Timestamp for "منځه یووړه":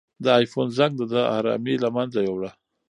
1.95-2.51